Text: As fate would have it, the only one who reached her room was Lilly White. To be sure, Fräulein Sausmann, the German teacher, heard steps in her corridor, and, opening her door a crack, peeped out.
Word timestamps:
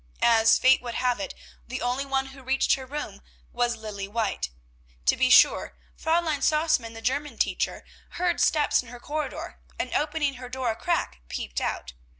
As 0.23 0.57
fate 0.57 0.81
would 0.81 0.95
have 0.95 1.19
it, 1.19 1.35
the 1.67 1.79
only 1.79 2.05
one 2.07 2.25
who 2.33 2.41
reached 2.41 2.73
her 2.73 2.87
room 2.87 3.21
was 3.53 3.75
Lilly 3.75 4.07
White. 4.07 4.49
To 5.05 5.15
be 5.15 5.29
sure, 5.29 5.77
Fräulein 5.95 6.41
Sausmann, 6.41 6.93
the 6.95 7.03
German 7.03 7.37
teacher, 7.37 7.85
heard 8.17 8.41
steps 8.41 8.81
in 8.81 8.89
her 8.89 8.99
corridor, 8.99 9.59
and, 9.77 9.93
opening 9.93 10.37
her 10.41 10.49
door 10.49 10.71
a 10.71 10.75
crack, 10.75 11.21
peeped 11.29 11.61
out. 11.61 11.93